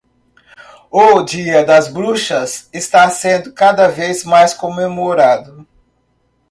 [0.89, 5.63] O dia das bruxas está sendo cada vez mais comemorado